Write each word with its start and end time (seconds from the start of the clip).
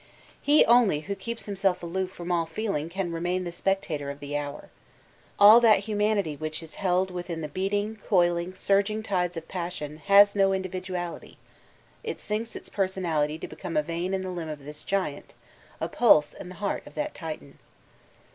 He 0.41 0.65
only 0.65 1.01
who 1.01 1.13
keeps 1.13 1.45
himself 1.45 1.83
aloof 1.83 2.09
from 2.09 2.31
all 2.31 2.47
feeling 2.47 2.89
can 2.89 3.11
remain 3.11 3.43
the 3.43 3.51
spectator 3.51 4.09
of 4.09 4.19
the 4.19 4.35
hour. 4.35 4.69
All 5.37 5.61
that 5.61 5.81
humanity 5.81 6.35
which 6.35 6.63
is 6.63 6.73
held 6.81 7.11
within 7.11 7.41
the 7.41 7.47
beating, 7.47 7.97
coiling, 8.07 8.55
surging 8.55 9.03
tides 9.03 9.37
of 9.37 9.47
passion, 9.47 9.97
has 10.07 10.35
no 10.35 10.53
individuality; 10.53 11.37
it 12.03 12.19
sinks 12.19 12.55
its 12.55 12.67
person 12.67 13.03
ality 13.03 13.39
to 13.41 13.47
become 13.47 13.77
a 13.77 13.83
vein 13.83 14.15
in 14.15 14.21
the 14.21 14.31
limb 14.31 14.49
of 14.49 14.65
this 14.65 14.83
giant, 14.83 15.35
a 15.79 15.87
pulse 15.87 16.33
in 16.33 16.49
the 16.49 16.55
heart 16.55 16.81
of 16.87 16.95
that 16.95 17.13
Titan. 17.13 17.59